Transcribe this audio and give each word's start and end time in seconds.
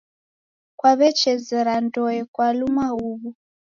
Kwawechezera 0.79 1.73
ndoe 1.85 2.21
kwalua 2.33 2.85
huwu 2.95 3.29